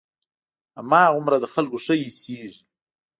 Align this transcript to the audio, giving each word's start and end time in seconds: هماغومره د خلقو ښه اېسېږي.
هماغومره 0.77 1.37
د 1.41 1.45
خلقو 1.53 1.77
ښه 1.85 1.95
اېسېږي. 2.01 2.63